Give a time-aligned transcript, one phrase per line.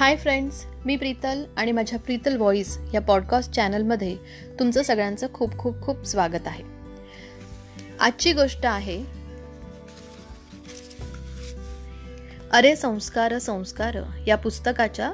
[0.00, 4.16] Hi friends मी प्रीतल आणि माझ्या Preetal voice या पॉडकास्ट चॅनलमध्ये
[4.58, 6.62] तुमचं सगळ्यांचं खूप खूप खूप स्वागत आहे.
[8.00, 9.04] आजची गोष्ट आहे
[12.52, 15.12] अरे संस्कार संस्कार या पुस्तकाच्या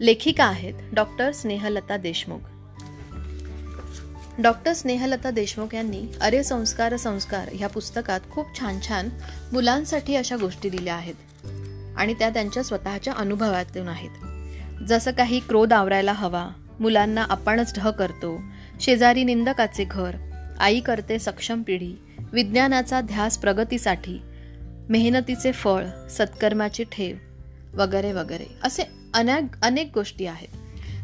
[0.00, 2.40] लेखिका आहेत डॉक्टर स्नेहलता देशमुख.
[4.38, 9.08] डॉक्टर स्नेहलता देशमुख यांनी अरे संस्कार संस्कार ह्या पुस्तकात खूप छान छान
[9.52, 11.14] मुलांसाठी अशा गोष्टी दिल्या आहेत.
[12.00, 14.10] आणि त्या त्यांच्या स्वतःच्या अनुभवातून आहेत.
[14.88, 16.48] जसं काही क्रोध आवरायला हवा
[16.80, 18.40] मुलांना आपणच ढ करतो
[18.80, 20.14] शेजारी निंदकाचे घर
[20.60, 21.94] आई करते सक्षम पिढी
[22.32, 24.20] विज्ञानाचा ध्यास प्रगतीसाठी
[24.88, 27.16] मेहनतीचे फळ सत्कर्माची ठेव
[27.74, 28.46] वगैरे वगैरे.
[28.64, 28.82] असे
[29.14, 30.48] अनेक अनेक गोष्टी आहेत.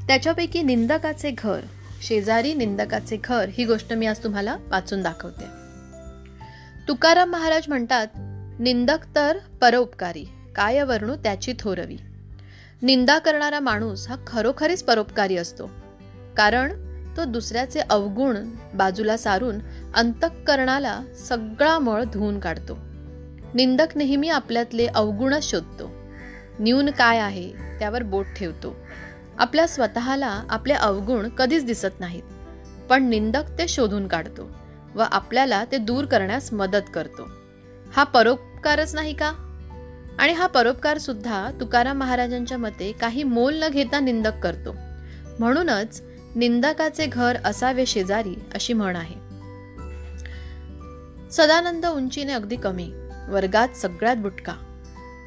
[0.06, 1.60] त्याच्यापैकी निंदकाचे घर
[2.02, 5.44] शेजारी निंदकाचे घर ही गोष्ट मी आज तुम्हाला वाचून दाखवते.
[6.88, 8.06] तुकाराम महाराज म्हणतात
[8.60, 10.24] निंदक तर परोपकारी
[10.56, 11.96] काय वर्णू त्याची थोरवी.
[12.82, 15.70] निंदा करणारा माणूस हा खरोखरीच परोपकारी असतो.
[16.36, 16.72] कारण
[17.16, 18.36] तो दुसऱ्याचे अवगुण
[18.74, 19.58] बाजूला सारून
[19.94, 22.78] अंतःकरणाला सगळा मळ धुवून काढतो.
[23.54, 25.90] निंदक नेहमी आपल्यातले अवगुणच शोधतो.
[26.58, 28.76] न्यून काय आहे त्यावर बोट ठेवतो.
[29.38, 32.22] आपल्या स्वतःला आपले अवगुण कधीच दिसत नाहीत.
[32.90, 34.50] पण निंदक ते शोधून काढतो
[34.94, 37.28] व आपल्याला ते दूर करण्यास मदत करतो.
[37.96, 39.32] हा परोपकारच नाही का?
[40.18, 44.76] आणि हा परोपकार सुद्धा तुकाराम महाराजांच्या मते काही मोल न घेता निंदक करतो.
[45.38, 46.02] म्हणूनच
[46.36, 49.14] निंदकाचे घर असावे शेजारी अशी म्हण आहे.
[51.30, 52.92] सदानंद उंचीने अगदी कमी
[53.28, 54.52] वर्गात सगळ्यात बुटका.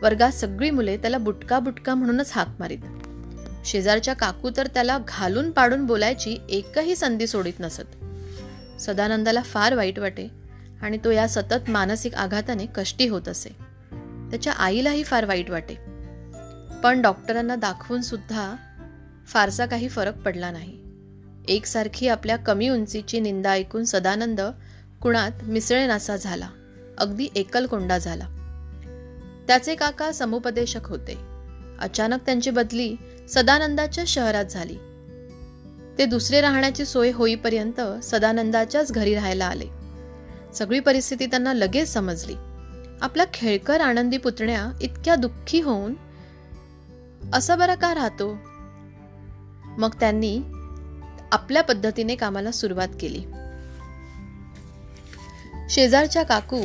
[0.02, 2.78] वर्गात सगळी मुले त्याला बुटका बुटका म्हणूनच हाक मारीत.
[3.66, 7.96] शेजारच्या काकू तर त्याला घालून पाडून बोलायची एकही संधी सोडित नसत.
[8.82, 10.28] सदानंदाला फार वाईट वाटे
[10.82, 13.69] आणि तो या सतत मानसिक आघाताने कष्टी होत असे.
[14.32, 15.76] त्याच्या आईलाही फार वाईट वाटे.
[16.84, 18.56] पण डॉक्टरांना दाखवून सुद्धा
[19.28, 20.80] फारसा काही फरक पडला नाही.
[21.48, 24.42] एकसारखी आपल्या कमी उंचीची निंदा ऐकून सदानंद
[25.02, 26.50] कुणात मिसळेनासा झाला.
[26.98, 28.28] अगदी एकलकोंडा झाला.
[29.48, 31.18] त्याचे काका समुपदेशक होते.
[31.80, 32.96] अचानक त्यांची बदली
[33.30, 34.76] सदानंदाच्या शहरात झाली.
[35.98, 39.66] ते दुसरे राहण्याची सोय होईपर्यंत सदानंदाच्याच घरी राहायला आले.
[40.54, 42.36] सगळी परिस्थिती त्यांना लगेच समजली.
[43.02, 45.94] आपला खेळकर आनंदी पुतण्या इतक्या दुःखी होऊन
[47.34, 48.38] असा बरा का राहतो?
[49.78, 50.40] मग त्यांनी
[51.32, 53.24] आपल्या पद्धतीने कामाला सुरुवात केली.
[55.70, 56.62] शेजारच्या काकू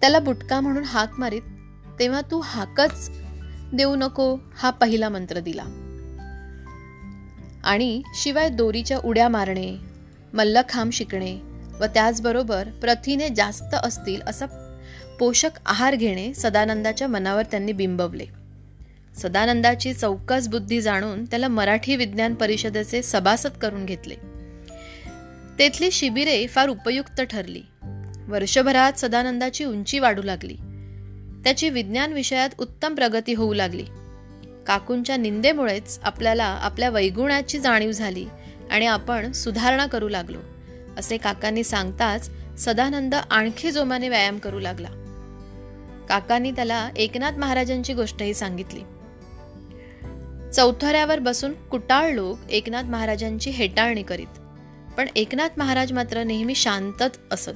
[0.00, 1.42] त्याला बुटका म्हणून हाक मारीत
[1.98, 3.10] तेव्हा तू हाकच
[3.72, 5.64] देऊ नको हा पहिला मंत्र दिला.
[7.64, 9.78] आणि शिवाय दोरीच्या उड्या मारणे
[10.32, 11.40] मल्लखांब शिकणे
[11.80, 14.46] व त्याचबरोबर प्रथिने जास्त असतील असा
[15.18, 18.26] पोषक आहार घेणे सदानंदाच्या मनावर त्यांनी बिंबवले.
[19.16, 24.14] सदानंदाची चौकस बुद्धी जाणून त्याला मराठी विज्ञान परिषदेचे सभासद करून घेतले.
[25.58, 27.62] तेथली शिबिरे फार उपयुक्त ठरली.
[28.28, 30.56] वर्षभरात सदानंदाची उंची वाढू लागली.
[31.44, 33.84] त्याची विज्ञान विषयात उत्तम प्रगती होऊ लागली.
[34.66, 38.26] काकूंच्या निंदेमुळेच आपल्याला आपल्या वैगुणाची जाणीव झाली
[38.70, 40.38] आणि आपण सुधारणा करू लागलो
[40.98, 44.88] असे काकांनी सांगताच सदानंद आणखी जोमाने व्यायाम करू लागला.
[46.08, 48.80] काकांनी त्याला एकनाथ महाराजांची गोष्टही सांगितली.
[50.52, 54.38] चौथऱ्यावर बसून कुटाळ लोक एकनाथ महाराजांची हेटाळणी करीत.
[54.96, 57.50] पण एकनाथ महाराज मात्र नेहमी शांतच असत.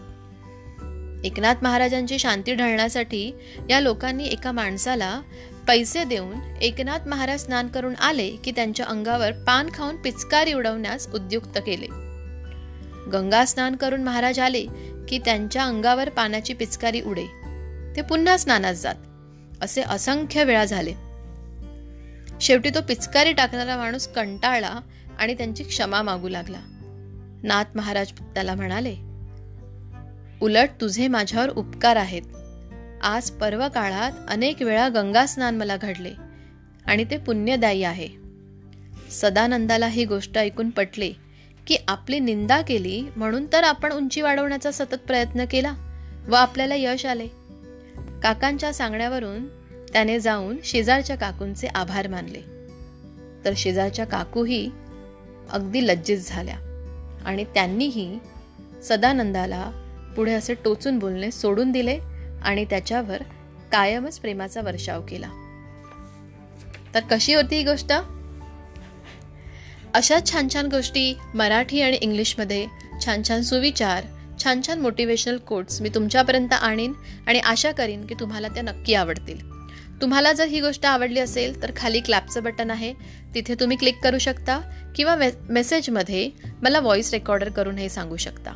[1.25, 3.33] एकनाथ महाराजांची शांती ढळण्यासाठी
[3.71, 5.21] या लोकांनी एका माणसाला
[5.69, 11.59] पैसे देऊन एकनाथ महाराज स्नान करून आले की त्यांच्या अंगावर पान खाऊन पिचकारी उडवण्यास उद्युक्त
[11.67, 11.87] केले.
[13.11, 14.67] गंगा स्नान करून महाराज आले
[15.09, 17.40] की त्यांच्या अंगावर पानाची पिचकारी उडे.
[17.97, 18.95] ते पुन्हा स्नानात जात.
[19.63, 20.95] असे असंख्य वेळा झाले.
[22.41, 24.81] शेवटी तो पिचकारी टाकणारा माणूस कंटाळला
[25.19, 26.61] आणि त्यांची क्षमा मागू लागला.
[27.43, 28.97] नाथ महाराज त्याला म्हणाले
[30.43, 32.23] उलट तुझे माझ्यावर उपकार आहेत.
[33.03, 36.11] आज पर्व काळात अनेक वेळा गंगा स्नान मला घडले
[36.87, 38.09] आणि ते पुण्यदायी आहे.
[39.11, 41.13] सदानंदाला ही गोष्ट ऐकून पटले
[41.67, 45.73] की आपली निंदा केली म्हणून तर आपण उंची वाढवण्याचा सतत प्रयत्न केला
[46.29, 47.40] व आपल्याला यश आले.
[48.23, 49.49] काकांच्या सांगण्यावरून
[49.93, 52.41] त्याने जाऊन शेजारच्या काकूंचे आभार मानले.
[53.45, 54.71] तर शेजारच्या काकूही
[55.51, 56.57] अगदी लज्जित झाल्या
[57.25, 58.19] आणि त्यांनीही
[58.83, 59.71] सदानंदाला
[60.17, 61.99] पुढे असे टोचून बोलणे सोडून दिले
[62.43, 63.23] आणि त्याच्यावर
[63.73, 65.29] कायमच प्रेमाचा वर्षाव केला.
[66.95, 67.93] तर कशी होती ही गोष्ट?
[69.95, 72.67] अशा छान छान गोष्टी मराठी आणि इंग्लिशमध्ये
[73.05, 74.05] छान छान सुविचार
[74.43, 76.93] छान छान मोटिवेशनल कोट्स मी तुमच्यापर्यंत आणीन
[77.27, 79.39] आणि आशा करीन की तुम्हाला त्या नक्की आवडतील.
[80.01, 82.93] तुम्हाला जर ही गोष्ट आवडली असेल तर खाली क्लॅपचं बटन आहे.
[83.35, 84.59] तिथे तुम्ही क्लिक करू शकता
[84.97, 86.31] किंवा मे मेसेजमध्ये
[86.63, 88.53] मला व्हॉइस रेकॉर्डर करून हे सांगू शकता.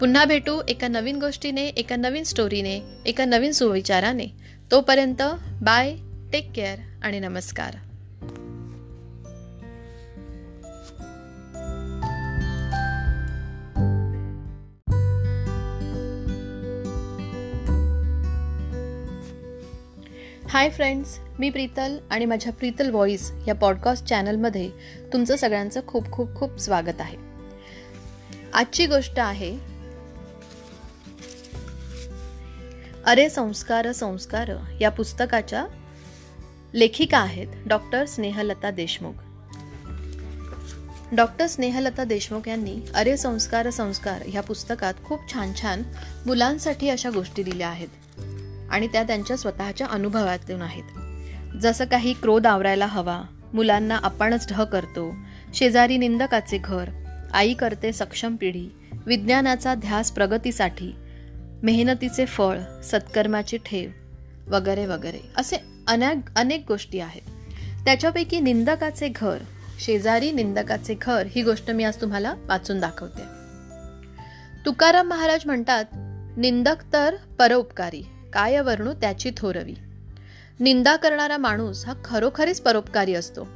[0.00, 4.26] पुन्हा भेटू एका नवीन गोष्टीने एका नवीन स्टोरीने एका नवीन सुविचाराने.
[4.70, 5.22] तोपर्यंत
[5.62, 5.94] बाय
[6.32, 7.76] टेक केअर आणि नमस्कार.
[20.52, 24.70] हाय फ्रेंड्स मी प्रीतल आणि माझ्या प्रीतल व्हॉइस या पॉडकास्ट चॅनलमध्ये
[25.12, 27.16] तुमचं सगळ्यांचं खूप खूप खूप स्वागत आहे.
[28.52, 29.58] आजची गोष्ट आहे
[33.04, 34.50] अरे संस्कार संस्कार
[34.80, 35.66] या पुस्तकाच्या
[36.74, 39.12] लेखिका आहेत डॉक्टर स्नेहलता देशमुख.
[41.12, 45.82] डॉक्टर स्नेहलता देशमुख यांनी अरे संस्कार संस्कार ह्या पुस्तकात खूप छान छान
[46.26, 47.88] मुलांसाठी अशा गोष्टी दिल्या आहेत.
[48.72, 51.58] आणि त्या त्यांच्या स्वतःच्या अनुभवातून आहेत.
[51.60, 53.22] जसं काही क्रोध आवरायला हवा
[53.54, 55.14] मुलांना आपणच ढ करतो
[55.54, 56.88] शेजारी निंदकाचे घर
[57.32, 58.68] आई करते सक्षम पिढी
[59.06, 60.94] विज्ञानाचा ध्यास प्रगतीसाठी
[61.62, 63.90] मेहनतीचे फळ सत्कर्माची ठेव
[64.46, 67.22] वगैरे वगैरे असे अनेक अनेक गोष्टी आहेत.
[67.84, 69.38] त्याच्यापैकी निंदकाचे घर
[69.80, 73.22] शेजारी निंदकाचे घर ही गोष्ट मी आज तुम्हाला वाचून दाखवते.
[74.66, 75.84] तुकाराम महाराज म्हणतात
[76.36, 78.02] निंदक तर परोपकारी
[78.32, 79.74] काय वर्णू त्याची थोरवी.
[80.60, 83.48] निंदा करणारा माणूस हा खरोखरीच परोपकारी असतो.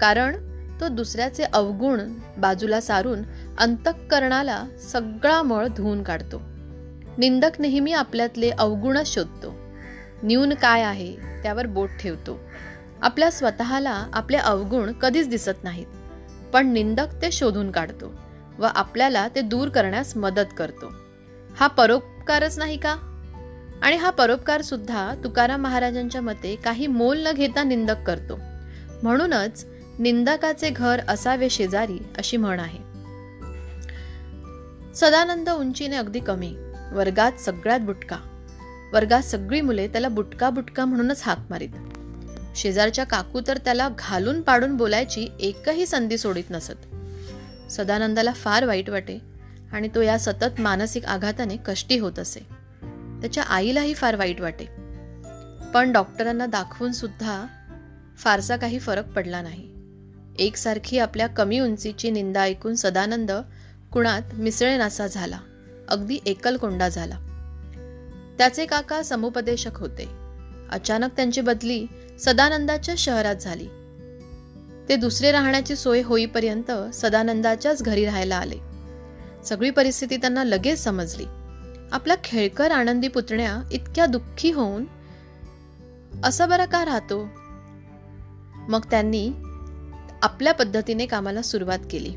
[0.00, 0.36] कारण
[0.80, 2.00] तो दुसऱ्याचे अवगुण
[2.38, 3.22] बाजूला सारून
[3.58, 6.42] अंतःकरणाला सगळा मळ धुवून काढतो.
[7.18, 9.54] निंदक नेहमी आपल्यातले अवगुणच शोधतो.
[10.22, 12.40] न्यून काय आहे त्यावर बोट ठेवतो.
[13.02, 15.86] आपल्या स्वतःला आपले अवगुण कधीच दिसत नाहीत.
[16.52, 18.14] पण निंदक ते शोधून काढतो
[18.58, 20.92] व आपल्याला ते दूर करण्यास मदत करतो.
[21.56, 22.96] हा परोपकारच नाही का?
[23.82, 28.40] आणि हा परोपकार सुद्धा तुकाराम महाराजांच्या मते काही मोल न घेता निंदक करतो.
[29.02, 29.66] म्हणूनच
[29.98, 32.78] निंदकाचे घर असावे शेजारी अशी म्हण आहे.
[34.94, 36.56] सदानंद उंचीने अगदी कमी
[36.92, 38.16] वर्गात सगळ्यात बुटका.
[38.92, 41.68] वर्गात सगळी मुले त्याला बुटका बुटका म्हणूनच हाक मारीत.
[42.56, 46.94] शेजारच्या काकू तर त्याला घालून पाडून बोलायची एकही संधी सोडित नसत.
[47.70, 49.18] सदानंदाला फार वाईट वाटे
[49.72, 52.57] आणि तो या सतत मानसिक आघाताने कष्टी होत असे.
[53.20, 54.64] त्याच्या आईलाही फार वाईट वाटे.
[55.74, 57.46] पण डॉक्टरांना दाखवून सुद्धा
[58.18, 59.78] फारसा काही फरक पडला नाही.
[60.38, 63.32] एकसारखी आपल्या कमी उंचीची निंदा ऐकून सदानंद
[63.92, 65.38] कुणात मिसळेनासा झाला.
[65.88, 67.18] अगदी एकलकोंडा झाला.
[68.38, 70.08] त्याचे काका समुपदेशक होते.
[70.70, 71.86] अचानक त्यांची बदली
[72.20, 73.66] सदानंदाच्या शहरात झाली.
[74.88, 78.58] ते दुसरे राहण्याची सोय होईपर्यंत सदानंदाच्याच घरी राहायला आले.
[79.44, 81.24] सगळी परिस्थिती त्यांना लगेच समजली.
[81.92, 84.84] आपला खेळकर आनंदी पुतण्या इतक्या दुःखी होऊन
[86.24, 87.28] असं बरं का राहतो?
[88.68, 89.30] मग त्यांनी
[90.22, 92.14] आपल्या पद्धतीने कामाला सुरुवात केली.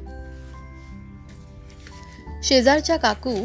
[2.43, 3.35] शेजारच्या काकू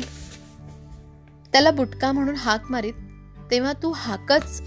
[1.53, 2.95] त्याला बुटका म्हणून हाक मारीत
[3.51, 4.63] तेव्हा तू हाकच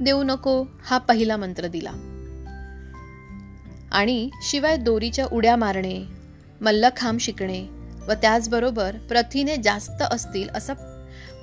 [0.00, 1.90] देऊ नको हा पहिला मंत्र दिला.
[3.92, 6.04] आणि शिवाय दोरीच्या उड्या मारणे
[6.60, 7.66] मल्लखांब शिकणे
[8.08, 10.72] व त्याचबरोबर प्रथिने जास्त असतील असा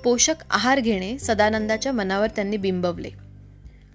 [0.04, 3.10] पोषक आहार घेणे सदानंदाच्या मनावर त्यांनी बिंबवले.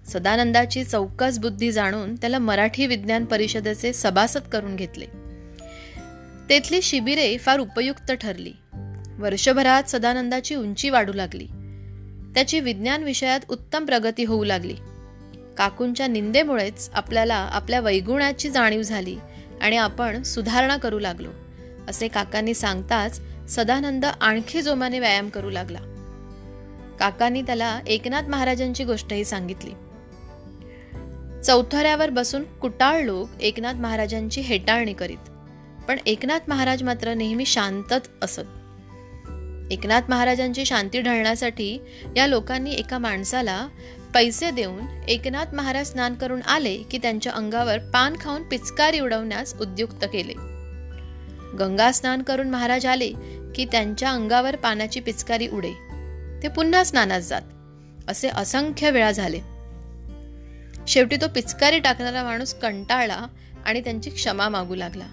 [0.07, 5.05] सदानंदाची चौकस बुद्धी जाणून त्याला मराठी विज्ञान परिषदेचे सभासद करून घेतले.
[6.49, 8.53] तेथली शिबिरे फार उपयुक्त ठरली.
[9.17, 11.45] वर्षभरात सदानंदाची उंची वाढू लागली.
[12.33, 14.75] त्याची विज्ञान विषयात उत्तम प्रगती होऊ लागली.
[15.57, 19.17] काकूंच्या निंदेमुळेच आपल्याला आपल्या वैगुणाची जाणीव झाली
[19.61, 21.29] आणि आपण सुधारणा करू लागलो
[21.87, 25.79] असे काकांनी सांगताच सदानंद आणखी जोमाने व्यायाम करू लागला.
[26.99, 29.71] काकांनी त्याला एकनाथ महाराजांची गोष्टही सांगितली.
[31.43, 35.29] चौथऱ्यावर बसून कुटाळ लोक एकनाथ महाराजांची हेटाळणी करीत
[35.87, 38.41] पण एकनाथ महाराज मात्र नेहमी शांतच असत.
[39.71, 41.81] एकनाथ महाराजांची शांती ढळण्यासाठी
[42.15, 43.67] या लोकांनी एका माणसाला
[44.13, 50.05] पैसे देऊन एकनाथ महाराज स्नान करून आले की त्यांच्या अंगावर पान खाऊन पिचकारी उडवण्यास उद्युक्त
[50.13, 50.33] केले.
[51.59, 53.11] गंगा स्नान करून महाराज आले
[53.55, 55.84] की त्यांच्या अंगावर पानाची पिचकारी उडे.
[56.45, 57.41] ते पुन्हा स्नानात जात.
[58.07, 59.39] असे असंख्य वेळा झाले.
[60.87, 63.27] शेवटी तो पिचकारी टाकणारा माणूस कंटाळला
[63.65, 65.03] आणि त्यांची क्षमा मागू लागला.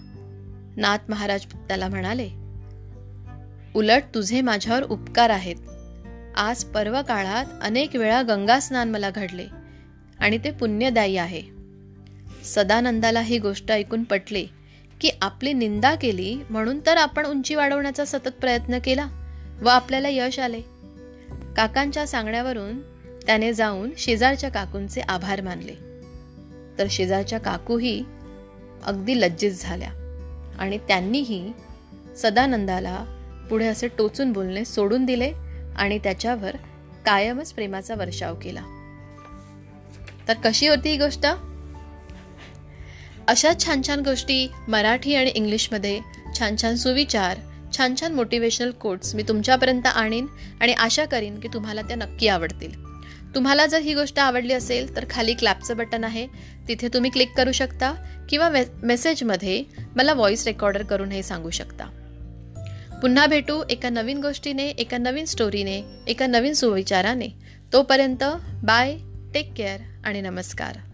[0.77, 2.29] नाथ महाराज त्याला म्हणाले
[3.75, 5.57] उलट तुझे माझ्यावर उपकार आहेत.
[6.37, 9.47] आज पर्व काळात अनेक वेळा गंगा स्नान मला घडले
[10.21, 11.43] आणि ते पुण्यदायी आहे.
[12.45, 14.45] सदानंदाला ही गोष्ट ऐकून पटले
[15.01, 19.07] की आपली निंदा केली म्हणून तर आपण उंची वाढवण्याचा सतत प्रयत्न केला
[19.63, 20.72] व आपल्याला यश आले.
[21.57, 22.81] काकांच्या सांगण्यावरून
[23.27, 25.75] त्याने जाऊन शेजारच्या काकूंचे आभार मानले.
[26.79, 28.05] तर शेजारच्या काकूही
[28.85, 29.91] अगदी लज्जित झाल्या
[30.59, 31.53] आणि त्यांनीही
[32.17, 33.05] सदानंदाला
[33.51, 35.33] पुढे असे टोचून बोलणे सोडून दिले
[35.77, 36.57] आणि त्याच्यावर
[37.07, 38.63] कायमच प्रेमाचा वर्षाव केला.
[40.29, 41.27] तर कशी होती ही गोष्ट?
[43.29, 46.01] अशा छान छान गोष्टी मराठी आणि इंग्लिशमध्ये
[46.39, 47.39] छान छान सुविचार
[47.77, 50.27] छान छान मोटिवेशनल कोट्स मी तुमच्यापर्यंत आणीन
[50.61, 52.93] आणि आशा करीन की तुम्हाला त्या नक्की आवडतील.
[53.35, 56.27] तुम्हाला जर ही गोष्ट आवडली असेल तर खाली क्लॅपचं बटन आहे.
[56.69, 57.93] तिथे तुम्ही क्लिक करू शकता
[58.29, 59.63] किंवा मे मेसेजमध्ये
[59.97, 61.85] मला व्हॉइस रेकॉर्डर करून हे सांगू शकता.
[63.03, 67.29] पुन्हा भेटू एका नवीन गोष्टीने एका नवीन स्टोरीने एका नवीन सुविचाराने.
[67.73, 68.25] तोपर्यंत
[68.65, 68.97] बाय
[69.35, 70.92] टेक केअर आणि नमस्कार.